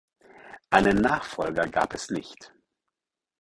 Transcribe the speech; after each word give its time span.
Einen 0.71 0.97
Nachfolger 0.99 1.67
gab 1.67 1.93
es 1.93 2.09
nicht. 2.09 2.55